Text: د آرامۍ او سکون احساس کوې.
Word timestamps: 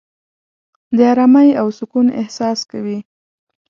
د 0.95 0.97
آرامۍ 1.11 1.49
او 1.61 1.67
سکون 1.77 2.07
احساس 2.21 2.59
کوې. 2.71 2.97